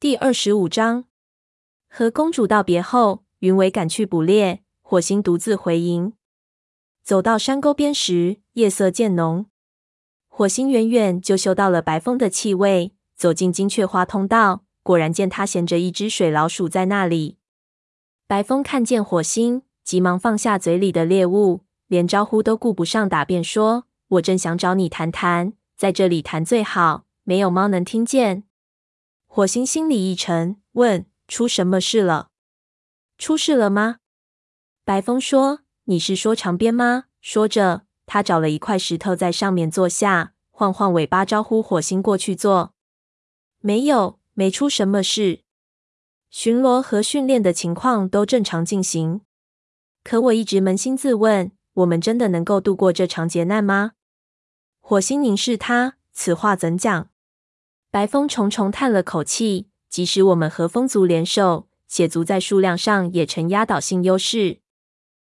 [0.00, 1.04] 第二十五章，
[1.86, 6.14] 和公主道别后，云伟赶去捕猎，火星独自回营。
[7.02, 9.44] 走到山沟边时，夜色渐浓，
[10.26, 17.36] 火星远远就嗅到了白风的气味，走进金雀花通道，果然见他衔着一只水老鼠在那里。
[18.26, 23.84] 白风看见火星，急忙放下嘴里的猎物，连招呼都顾不上打，便说
[24.16, 28.44] ：“我正想找你谈谈，在这里谈最好，没有猫能听见。”
[29.32, 32.30] 火星心里一沉，问：“出什么事了？
[33.16, 33.98] 出事了吗？”
[34.84, 42.74] 白风说：“你是说长鞭吗？”说着，他找了一块石头在上面坐下，晃晃尾巴，招呼火星过去坐。
[43.60, 45.42] 没有，没出什么事，
[46.28, 49.20] 巡逻和训练的情况都正常进行。
[50.02, 53.92] 可我一直扪心自问：我们真的能够度过这场劫难吗？
[54.80, 57.09] 火星凝视他，此话怎讲？
[57.92, 64.58] 白风重重叹了口气，即使我们和风族联手，血族在数量上也呈压倒性优势。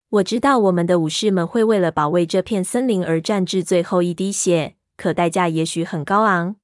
[0.10, 6.58] 我知道我们的武士们会为了保卫这片森林而战至最后一滴血，可代价也许很高昂。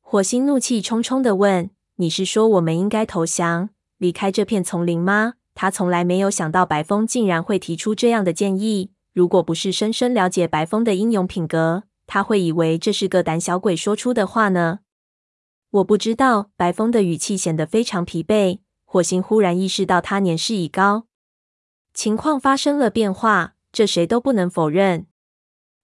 [0.00, 3.68] 火星怒气冲冲地问：“你是说我们应该投降，
[3.98, 8.90] 离开这片丛林吗？”他从来没有想到白风竟然会提出这样的建议。
[9.14, 14.80] 如果不是深深了解白风的英勇品格，他会以为这是个胆小鬼说出的话呢。
[15.70, 18.60] 我不知道，白风的语气显得非常疲惫。
[18.84, 21.06] 火星忽然意识到他年事已高，
[21.92, 25.06] 情况发生了变化，这谁都不能否认。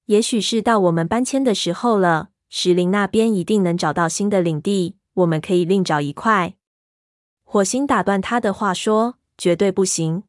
[0.07, 6.55] 也许是到我们搬迁的时候了，石林那边一定能找到新的领地，我们可以另找一块。
[7.45, 10.23] 火星打断他的话说：“绝对不行，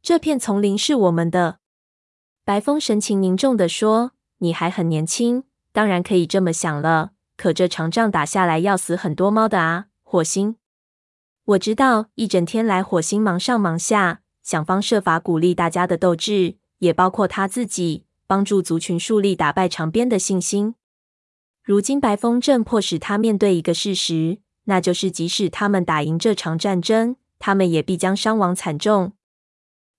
[0.00, 1.58] 这片丛林是我们的。”
[2.44, 7.10] 白风神情凝重地说：“你还很年轻，当然可以这么想了。”
[7.40, 10.56] 可这场仗打下来要死很多猫的啊，火星。
[11.46, 20.74] 我知道，一整天来火星忙上忙下，想方设法鼓励大家的斗志，也包括他自己，帮助族群树立打败长鞭的信心。
[21.64, 29.14] 如今白风正迫使他面对一个事实，那就是即使他们打赢这场战争，他们也必将伤亡惨重。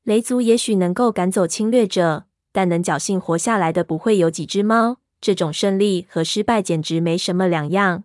[0.04, 4.98] 雷族也许能够赶走侵略者，但能侥幸活下来的不会有几只猫。
[5.22, 8.04] 这种胜利和失败简直没什么两样。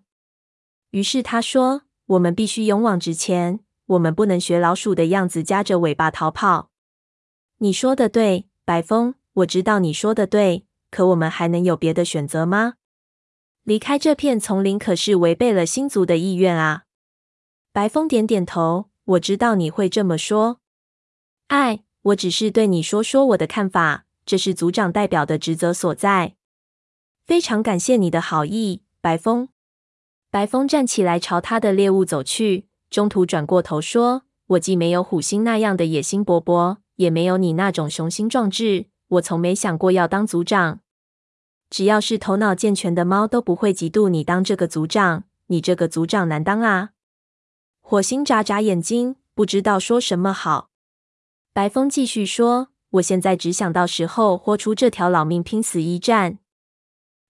[0.90, 6.70] 于是他说：“我们必须勇往直前，我们不能学老鼠的样子夹着尾巴逃跑。”
[7.58, 10.66] 你说的对，白风，我知道你说的对。
[10.88, 12.74] 可我们还能有别的选择吗？
[13.64, 16.84] 离开这片丛林可是违背了星族的意愿啊。
[17.72, 20.60] 白风点点头，我知道你会这么说。
[21.48, 26.36] 哎，我只是对你说说我的看法，这是族长代表的职责所在。
[27.26, 29.48] 非常感谢你的好意，白风。
[30.30, 38.86] 白风站起来，朝他的猎物走去，中途转过头说：“我既没有虎星那样的野心勃勃，也没有你那种雄心壮志。
[39.08, 40.78] 我从没想过要当族长。
[41.68, 45.24] 只要是头脑健全的猫，都不会嫉妒你当这个族长。
[45.48, 46.90] 你这个族长难当啊！”
[47.82, 50.70] 火星眨眨眼睛，不知道说什么好。
[51.52, 56.38] 白风继续说：“我现在只想到时候豁出这条老命，拼死一战。”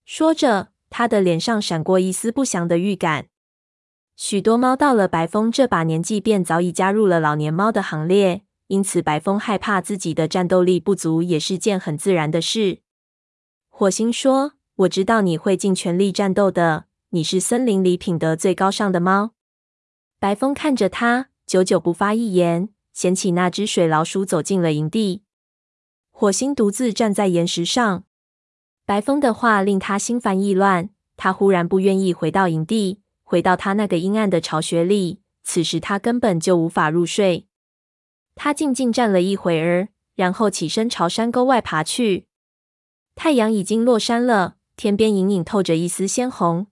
[0.06, 3.26] 说着，他的脸上闪过一丝不祥的预感。
[4.14, 12.78] 许多猫到了白风这把年纪，便早已加入了老年猫的行列，因此白风害怕自己的战斗力不足，也是件很自然的事。
[13.68, 14.52] 火星说
[14.86, 19.32] ：“我知道你会尽全力战斗的，你是森林里品德最高尚的猫。”
[20.20, 25.24] 白风看着他，久久不发一言，捡起那只水老鼠走进了营地。
[26.12, 28.04] 火星独自站在岩石上。
[28.86, 35.20] 白风的话令他心烦意乱，他忽然不愿意回到营地，回到他那个阴暗的巢穴里。
[35.42, 37.48] 此时他根本就无法入睡。
[38.36, 42.26] 他静静站了一会儿，然后起身朝山沟外爬去。
[43.16, 46.68] 太阳已经落山了，天边隐隐透着一丝鲜红。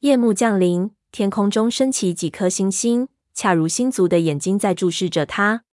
[0.00, 5.64] 夜幕降临，天空中升起几颗星星，恰如星族的眼睛在注视着他。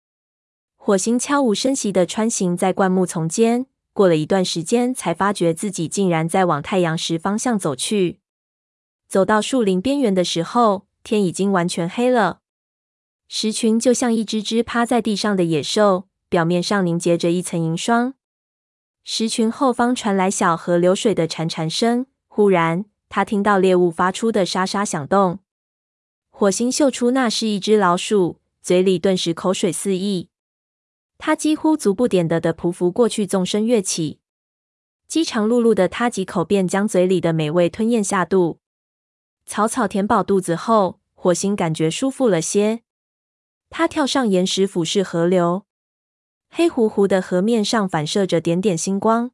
[0.75, 3.67] 火星悄无声息地穿行在灌木丛间。
[3.93, 8.19] 过了一段时间，才发觉自己竟然在往太阳石方向走去。
[9.07, 12.39] 走到树林边缘的时候，天已经完全黑了。
[13.27, 18.15] 石群就像一只只趴在地上的野兽，表面上凝结着一层银霜。
[19.03, 22.07] 石群后方传来小河流水的潺潺声。
[22.27, 25.39] 忽然，他听到猎物发出的沙沙响动。
[26.31, 30.29] 火星嗅出那是一只老鼠，嘴里顿时口水四溢。
[31.25, 34.19] 他几乎足不点地的匍匐过去，纵身跃起，
[35.07, 38.59] 饥肠辘辘的他几口便将嘴里的美味吞咽下肚。
[39.45, 42.81] 草草填饱肚子后，火星感觉舒服了些。
[43.69, 45.65] 他跳上岩石，俯视河流，
[46.49, 49.31] 黑乎乎的河面上反射着点点星光。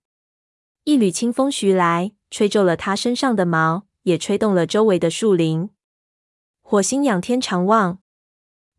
[0.83, 5.71] 一缕清风徐来，吹皱了他身上的毛，也吹动了周围的树林。
[6.61, 7.97] 火星仰天长望，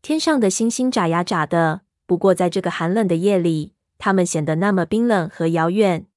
[0.01, 1.81] 天上的星星眨呀眨的。
[2.11, 6.07] 不过，在这个寒冷的夜里，他们显得那么冰冷和遥远。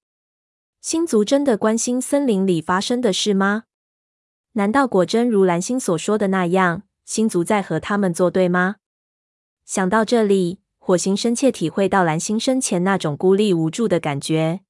[0.80, 3.66] 星族真的关心森林里发生的事吗？
[4.54, 8.78] 难道果真如蓝星所说的那样，星族在和他们作对吗？
[9.64, 14.62] 想到这里，火星深切体会到蓝星生前那种孤立无助的感觉。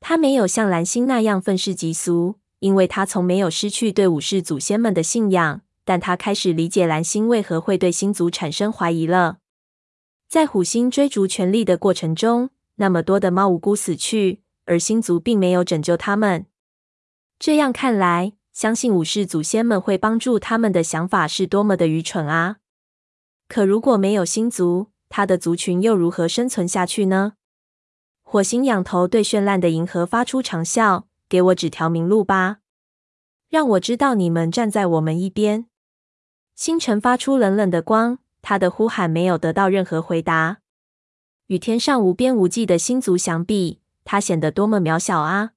[0.00, 5.60] 他没有像蓝星那样愤世嫉俗，因为他从没有失去对武士祖先们的信仰。
[5.84, 9.38] 但他开始理解蓝星为何会对星族产生怀疑了。
[10.32, 16.46] 在虎星追逐权力的过程中，那么多的猫无辜死去，而星族并没有拯救他们。
[17.38, 22.56] 这样看来，相信武士祖先们会帮助他们的想法是多么的愚蠢啊！
[23.46, 27.34] 可如果没有星族，他的族群又如何生存下去呢？
[28.22, 32.60] 火星仰头对绚烂的银河发出长啸：“给我指条明路吧，
[33.50, 35.66] 让我知道你们站在我们一边。”
[36.56, 38.20] 星辰发出冷冷的光。
[38.42, 40.58] 他的呼喊没有得到任何回答。
[41.46, 45.52] 与天上无边无际的星族相比，他显得多么渺小啊！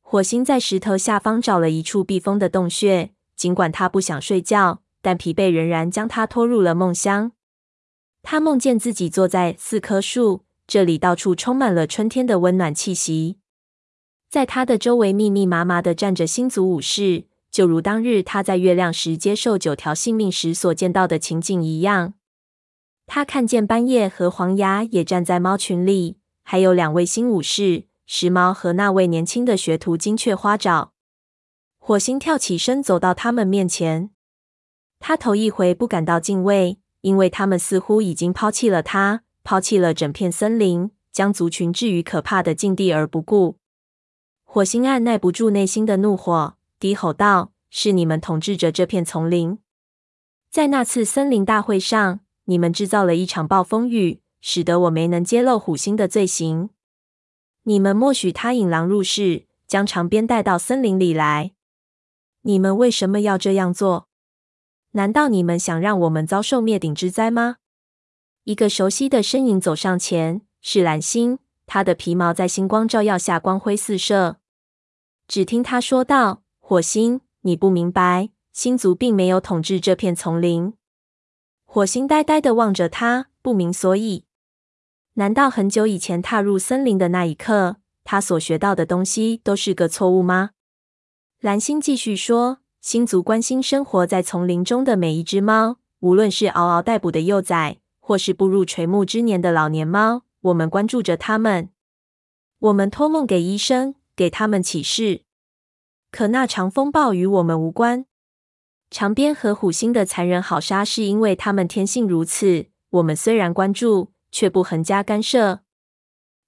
[0.00, 7.32] 火星在石头下方找了一处避风的洞穴，尽管他不想睡觉，但疲惫仍然将他拖入了梦乡。
[8.22, 13.38] 他梦见自己坐在四棵树，这里到处充满了春天的温暖气息。
[14.28, 17.24] 在他的周围密密麻麻的站着星族武士。
[17.52, 22.14] 就如当日他在月亮石接受九条性命时所见到的情景一样，
[23.06, 30.94] 他看见斑叶和黄牙也站在猫群里，还有两位新武士时髦和那位年轻的学徒金雀花爪。
[31.78, 34.08] 火星跳起身走到他们面前，
[34.98, 43.58] 他头一回不感到敬畏，因为他们似乎已经抛弃了他，抛弃了整片森林，将族群置于可怕的境地而不顾。
[44.42, 46.54] 火星按耐不住内心的怒火。
[46.82, 49.60] 低吼道：“是你们统治着这片丛林，
[50.50, 56.70] 在那次森林大会上，你们制造了一场暴风雨，使得我没能揭露虎星的罪行。
[57.62, 61.52] 你们默许他引狼入室，将长鞭带到森林里来。
[62.40, 64.08] 你们为什么要这样做？
[64.90, 67.58] 难道你们想让我们遭受灭顶之灾吗？”
[68.42, 74.38] 一个熟悉的身影走上前，是蓝星，他的皮毛在星光照耀下光辉四射。
[75.28, 76.41] 只听他说道。
[76.64, 80.72] 火星，你不明白，星族并没有统治这片丛林。
[81.64, 84.24] 火星呆呆地望着他，不明所以。
[85.14, 90.50] 难道很久以前踏入森林的那一刻，他所学到的东西都是个错误吗？
[91.40, 101.70] 蓝星继续说：“星族关心生活在丛林中的每一只猫，无论是嗷嗷待哺的幼崽，或是步入垂暮之年的老年猫，我们关注着他们。
[102.60, 105.22] 我们托梦给医生，给他们启示。”
[106.12, 108.06] 可那场风暴与我们无关。
[108.90, 112.66] 长鞭和虎星的残忍好杀是因为他们天性如此。
[112.90, 115.60] 我们虽然关注，却不横加干涉。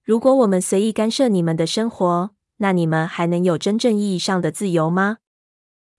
[0.02, 5.18] 如果我们随意干涉你们的生活，那你们还能有真正意义上的自由吗？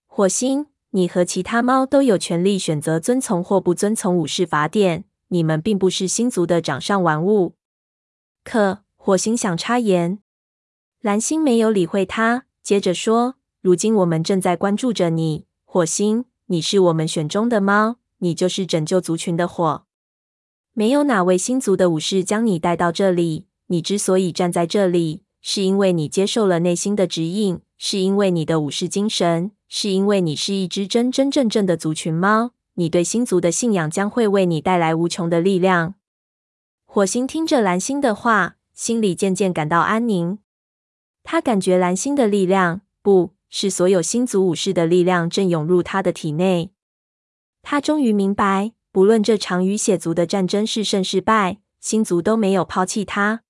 [0.06, 5.04] 火星，你和其他猫都有权利选择遵从或不遵从武士法典。
[5.28, 7.56] 你们并不是星族的掌上玩物。
[8.44, 10.20] 可火星想插言，
[11.00, 13.35] 蓝星没有理会他，接着说。
[13.66, 16.26] 如今我们正在关注着你，火星。
[16.44, 19.86] 你是我们选中的猫，你就是拯救族群的火。
[20.72, 23.48] 没有哪位星族的武士将你带到这里。
[23.66, 32.52] 你之所以站在这里，是因为你接受了内心的指引，是因为你的武士精神，是因为你是一只真真正正的族群猫。
[32.74, 35.96] 你对星族的信仰将会为你带来无穷的力量。
[36.84, 40.38] 火星听着蓝星的话，心里渐渐感到安宁。
[41.24, 43.34] 他感觉蓝星的力量不。
[43.58, 46.72] 是所有星族武士的力量正涌入他的体内。
[47.62, 53.44] 他终于明白，不论这场与血族的战争是胜是败，星族都没有抛弃他。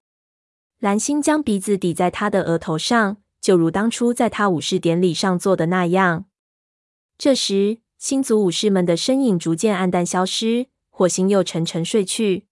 [0.79, 6.27] 蓝星将鼻子抵在他的额头上，就如当初在他武士典礼上做的那样。
[7.19, 12.47] 这时，星族武士们的身影逐渐黯淡消失，火星又沉沉睡去。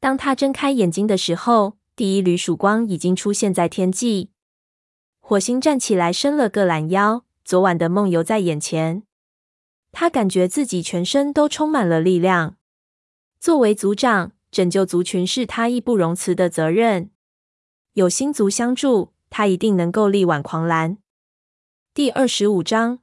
[0.00, 4.30] 当他睁开眼睛的时候，第一缕曙光已经出现在天际。
[5.32, 7.24] 火星站起来，伸了个懒腰。
[7.42, 9.02] 昨晚的梦游在眼前，
[9.90, 12.58] 他感觉自己全身都充满了力量。
[13.40, 17.10] 作为族长，拯救族群是他义不容辞的责任。
[17.94, 20.98] 有星族相助，他一定能够力挽狂澜。
[21.94, 22.98] 第二十五章，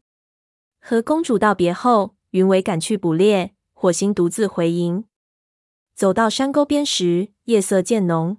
[0.79, 5.05] 和公主道别后，云伟赶去捕猎，火星独自回营。
[5.95, 8.37] 走到山沟边时，夜色渐浓。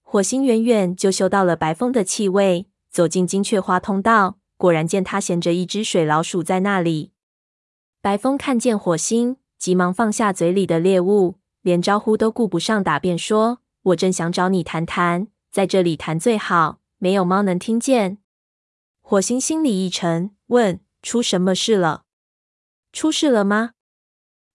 [0.00, 7.12] 火星远远就嗅到了白风的气味，走进金雀花通道，果然见他衔着一只水老鼠在那里。
[8.02, 18.18] 白风看见火星，急忙放下嘴里的猎物，连招呼都顾不上打，便说：“我正想找你谈谈，在这里谈最好，没有猫能听见。”
[19.00, 22.04] 火星心里一沉，问：“出什么事了？”
[22.92, 23.70] 出事了吗？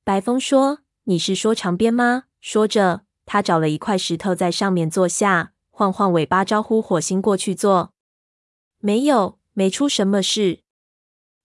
[0.03, 7.94] 白风说：“你是说长鞭吗？”说着，他找了一块石头在上面坐下，晃晃尾巴招呼火星过去坐。
[8.88, 10.60] 没有，没出什么事。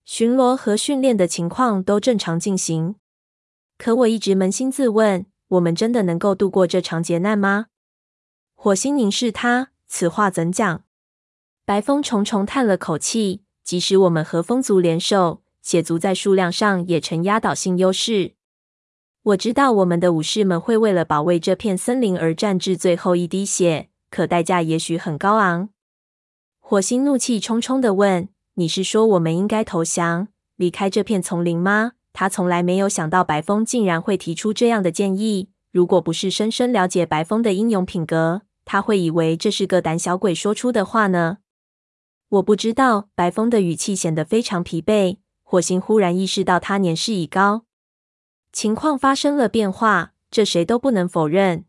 [0.05, 2.95] 巡逻和训练的情况都正常进行。
[3.77, 7.67] 可我一直扪心自问：我们真的能够度过这场劫难吗？
[8.55, 10.85] 火星凝视他，此话怎讲？
[11.65, 15.43] 白风重重叹了口气：即使我们和风族联手。
[15.63, 18.35] 血族在数量上也呈压倒性优势。
[19.25, 25.71] 我知道我们的武士们会为了保卫这片森林而战至最后一滴血，可代价也许很高昂。
[26.73, 35.51] 火星怒气冲冲地问：“你是说我们应该投降，离开这片丛林吗？”他从来没有想到白风竟然会提出这样的建议。
[35.71, 41.41] 如果不是深深了解白风的英勇品格，他会以为这是个胆小鬼说出的话呢。
[42.31, 43.11] 我不知道。
[43.15, 45.19] 白风的语气显得非常疲惫。
[45.43, 47.67] 火星忽然意识到他年事已高，
[48.51, 51.67] 情况发生了变化，这谁都不能否认。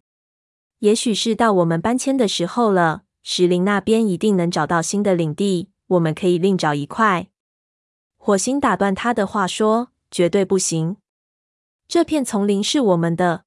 [0.79, 7.29] 也许是到我们搬迁的时候了，石林那边一定能找到新的领地，我们可以另找一块。
[8.17, 10.97] 火星打断他的话说：“绝对不行，
[11.87, 13.45] 这片丛林是我们的。”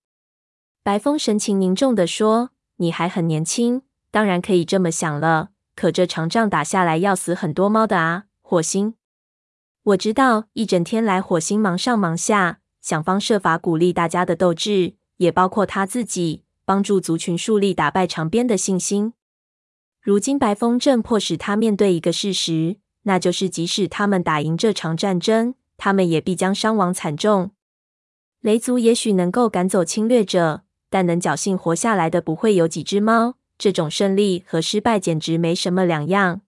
[0.83, 5.51] 白风神情凝重地说：“你还很年轻，当然可以这么想了。
[5.75, 8.95] 可这场仗打下来，要死很多猫的啊，火星。”
[9.85, 19.13] 我知道，一整天来，火星忙上忙下，想方设法鼓励大家的斗志，也包括他自己，帮助族群树立打败长鞭的信心。
[20.07, 27.51] 如今，白风正迫使他面对一个事实，那就是即使他们打赢这场战争，他们也必将伤亡惨重。
[28.41, 33.35] 雷族也许能够赶走侵略者，但能侥幸活下来的不会有几只猫。
[33.59, 36.43] 这种胜利和失败简直没什么两样。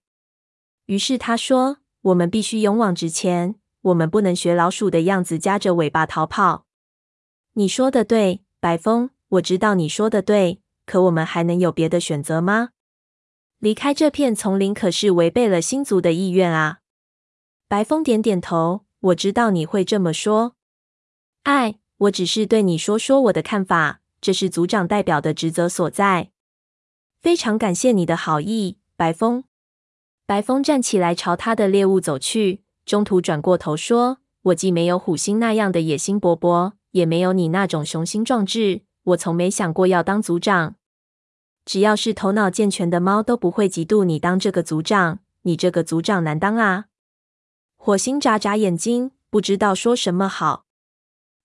[0.85, 1.79] 于是他说。
[2.03, 6.63] 我们必须勇往直前，我们不能学老鼠的样子夹着尾巴逃跑。
[7.55, 10.61] 你说的对，白风，我知道你说的对。
[10.85, 12.69] 可我们还能有别的选择吗？
[13.59, 16.79] 离开这片丛林可是违背了星族的意愿啊。
[17.67, 20.55] 白风点点头，我知道你会这么说。
[21.43, 26.31] 哎，我只是对你说说我的看法，这是族长代表的职责所在。
[27.21, 29.43] 非常感谢你的好意，白风。
[30.25, 38.83] 白风站起来，朝他的猎物走去，中途转过头说：“我既没有虎星那样的野心勃勃，也没有你那种雄心壮志。
[39.03, 40.75] 我从没想过要当族长。
[41.69, 45.19] 只要是头脑健全的猫，都不会嫉妒你当这个族长。
[45.43, 46.85] 你这个族长难当啊！”
[47.77, 50.65] 火星眨眨眼睛，不知道说什么好。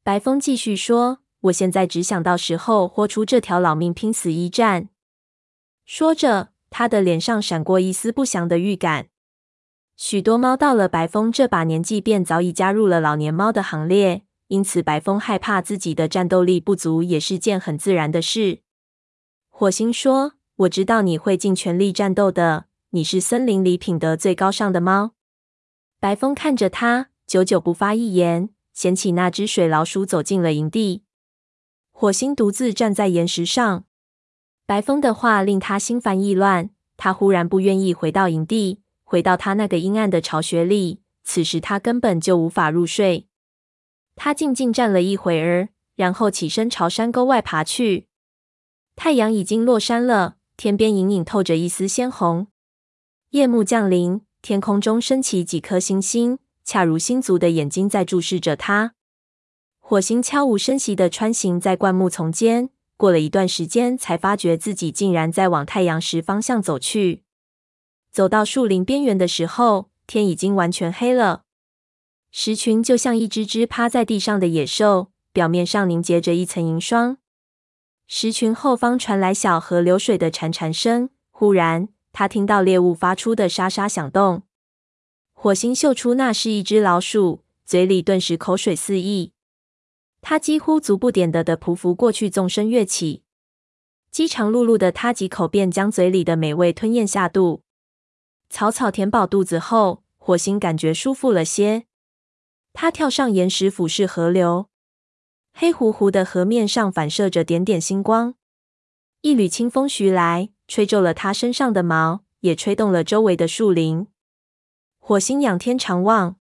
[0.02, 4.88] 白风继续说：“我现在只想到时候豁出这条老命，拼死一战。”
[5.84, 6.48] 说着。
[6.70, 9.06] 他的脸上闪过一丝不祥的预感。
[9.96, 18.62] 许多猫到了白风这把年纪，便早已加入了老年猫的行列，因此白风害怕自己的战斗力不足，也是件很自然的事。
[19.64, 25.12] 火星说：“我知道你会尽全力战斗的，你是森林里品德最高尚的猫。”
[25.98, 31.04] 白风看着他，久久不发一言，捡起那只水老鼠走进了营地。
[31.92, 33.84] 火星独自站在岩石上。
[34.66, 36.68] 白风的话令他心烦意乱，
[36.98, 41.00] 他忽然不愿意回到营地，回到他那个阴暗的巢穴里。
[41.22, 43.28] 此时他根本就无法入睡。
[44.14, 48.08] 他静静站了一会儿，然后起身朝山沟外爬去。
[48.96, 52.46] 太阳已经落山了，天边隐隐透着一丝鲜红。
[53.30, 58.94] 夜幕降临，天空中升起几颗星星，恰如星族的眼睛在注视着他。
[59.80, 62.70] 火星悄无声息地穿行在灌木丛间。
[62.96, 67.24] 过了一段时间，才发觉自己竟然在往太阳石方向走去。
[68.12, 71.42] 走到树林边缘的时候，天已经完全黑了。
[72.30, 77.18] 石群就像一只只趴在地上的野兽，表面上凝结着一层银霜。
[78.06, 81.10] 石群后方传来小河流水的潺潺声。
[81.30, 84.42] 忽然，他听到猎物发出的沙沙响动。
[85.32, 89.32] 火星嗅出那是一只老鼠，嘴里顿时口水四溢。
[90.22, 93.24] 他几乎足不点地的匍匐过去，纵身跃起，
[94.10, 97.62] 饥肠辘辘的他几口便将嘴里的美味吞咽下肚。
[98.48, 101.84] 草草填饱肚子后，火星感觉舒服了些。
[102.72, 104.68] 他跳上岩石，俯视河流，
[105.56, 108.34] 黑乎乎的河面上反射着点点星光。
[109.20, 114.08] 一缕清风徐来，吹皱了他身上的毛，也吹动了周围的树林。
[114.98, 116.36] 火星仰天长望，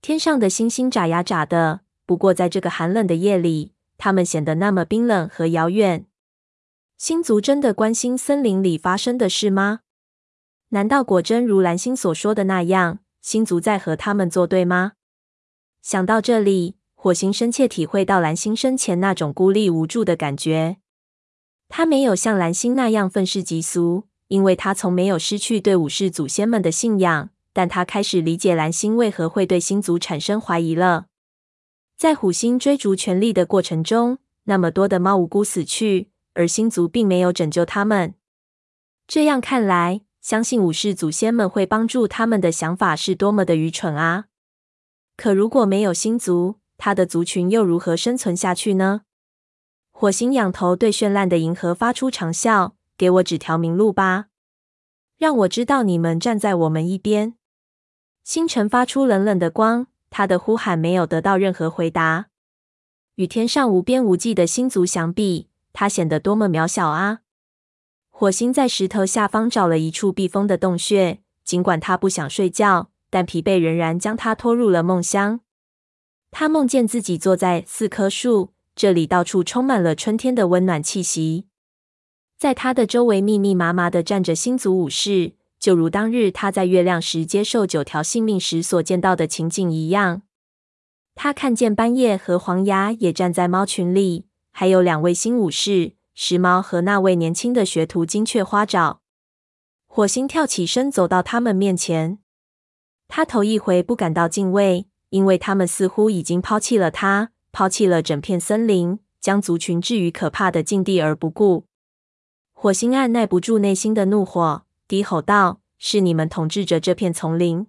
[0.00, 1.80] 天上的星星眨呀眨的。
[2.06, 6.06] 不过，在这个寒冷的夜里，它们显得那么冰冷和遥远。
[6.96, 9.80] 星族真的关心森林里发生的事吗？
[10.68, 14.92] 难道果真如蓝星所说的那样，星族在和他们作对吗？
[15.82, 20.78] 想到这里，火星深切体会到蓝星生前那种孤立无助的感觉。
[21.68, 27.30] 他没有像蓝星那样愤世嫉俗，因为他从没有失去对武士祖先们的信仰。
[27.52, 31.06] 但他开始理解蓝星为何会对星族产生怀疑了。
[31.96, 38.14] 在虎星追逐权力的过程中，那么多的猫无辜死去，而星族并没有拯救他们。
[39.06, 44.26] 这样看来，相信武士祖先们会帮助他们的想法是多么的愚蠢啊！
[45.16, 49.02] 可如果没有星族，他的族群又如何生存下去呢？
[49.90, 54.28] 火星仰头对绚烂的银河发出长啸：“给我指条明路吧，
[55.18, 57.34] 让我知道你们站在我们一边。”
[58.24, 59.88] 星辰发出冷冷的光。
[60.10, 62.28] 他的呼喊没有得到任何回答。
[63.16, 67.20] 与天上无边无际的星族相比，他显得多么渺小啊！
[68.08, 75.40] 火星在石头下方找了一处避风的洞穴，尽管他不想睡觉，但疲惫仍然将他拖入了梦乡。
[76.30, 81.46] 他梦见自己坐在四棵树，这里到处充满了春天的温暖气息。
[82.36, 85.38] 在他的周围密密麻麻的站着星族武士。
[85.60, 90.22] 就如当日他在月亮时接受九条性命时所见到的情景一样，
[91.16, 99.00] 他看见斑叶和黄牙也站在猫群里，还有两位新武士时髦和那位年轻的学徒金雀花爪。
[99.88, 102.20] 火星跳起身走到他们面前，
[103.08, 111.64] 他头一回不感到敬畏，因为他们似乎已经抛弃了他，抛弃了整片森林，将族群置于可怕的境地而不顾。
[112.52, 114.64] 火星按耐不住内心的怒火。
[114.88, 117.66] 低吼道：“是你们统治着这片丛林。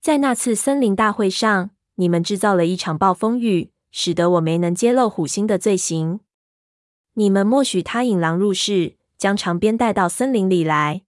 [0.00, 6.20] 在那次森林大会上，你们制造了一场暴风雨，使得我没能揭露虎星的罪行。
[7.14, 11.02] 你们默许他引狼入室，将长鞭带到森林里来。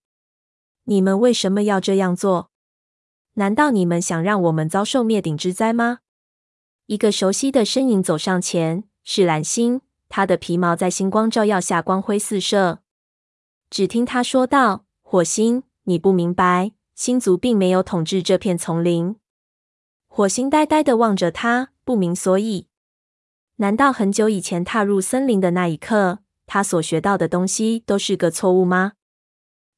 [0.84, 2.50] 你们为什么要这样做？
[3.34, 5.98] 难道你们想让我们遭受灭顶之灾吗？”
[6.86, 12.80] 一个熟悉的身影走上前，是蓝星，他的皮毛在星光照耀下光辉四射。
[13.70, 14.84] 只听他说道。
[15.04, 19.16] 火星，你不明白，星族并没有统治这片丛林。
[20.08, 22.68] 火星呆呆地望着他，不明所以。
[23.56, 28.92] 难道很久以前踏入森林的那一刻，他所学到的东西都是个错误吗？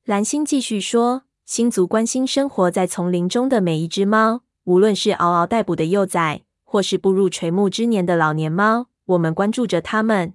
[0.05, 8.87] 蓝星继续说：“星族关心生活在丛林中的每一只猫，无论是嗷嗷待哺的幼崽，或是步入垂暮之年的老年猫。
[9.05, 10.33] 我们关注着他们，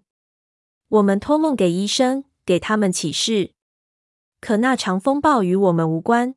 [0.87, 3.53] 我们托梦给医生，给他们启示。”
[4.39, 6.35] 可那场风暴与我们无关。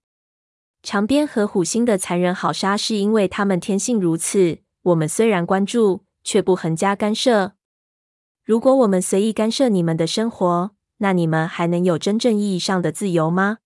[0.82, 4.60] 长鞭和虎星的残忍好杀是因为他们天性如此。
[4.84, 7.52] 我们虽然关注，却不横加干涉。
[8.42, 13.58] 如果我们随意干涉你们的生活，那你们还能有真正意义上的自由吗？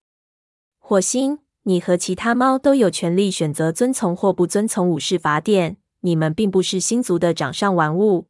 [0.89, 5.79] 火星，你和其他猫都有权利选择遵从或不遵从武士法典。
[6.03, 8.29] 你们并不是星族的掌上玩物。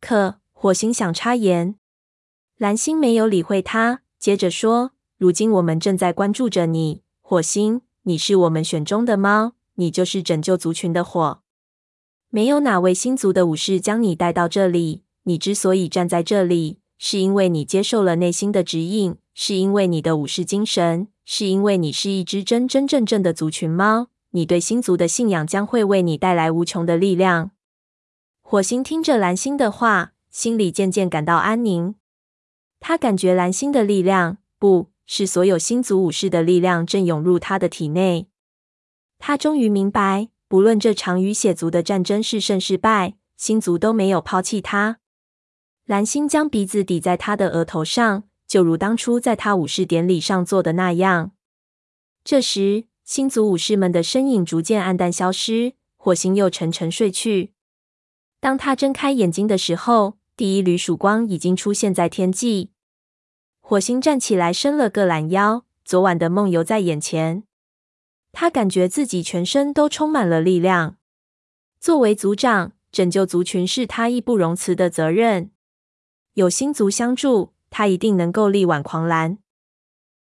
[0.00, 1.76] 可火星想插言，
[2.56, 4.90] 蓝星没有理会他，接着说。
[5.16, 7.82] 如今我们正在关注着你，火星。
[8.02, 11.40] 你是我们选中的猫，你就是拯救族群的火。
[12.30, 15.04] 没有哪位星族的武士将你带到这里。
[15.22, 24.08] 你之所以站在这里，是因为你接受了内心的指引，是因为你的武士精神，是因为你是一只真真正正的族群猫。
[24.32, 27.52] 你对星族的信仰将会为你带来无穷的力量。
[28.42, 31.94] 火星听着蓝星的话，心里渐渐感到安宁。
[32.80, 34.90] 他感觉蓝星的力量不。
[35.12, 38.28] 是所有星族武士的力量正涌入他的体内。
[39.18, 45.00] 他终于明白，不论这场与血族的战争是胜是败，星族都没有抛弃他。
[45.84, 51.30] 蓝星将鼻子抵在他的额头上，就如当初在他武士典礼上做的那样。
[52.24, 57.52] 这时，星族武士们的身影逐渐黯淡消失，火星又沉沉睡去。
[58.40, 62.72] 当他睁开眼睛的时候，第一缕曙光已经出现在天际。
[63.60, 65.64] 火星站起来，伸了个懒腰。
[65.84, 67.44] 昨晚的梦游在眼前，
[68.32, 70.96] 他感觉自己全身都充满了力量。
[71.78, 75.52] 作为族长，拯救族群是他义不容辞的责任。
[76.34, 79.38] 有星族相助，他一定能够力挽狂澜。